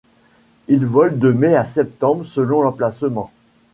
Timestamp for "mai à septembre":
1.31-2.25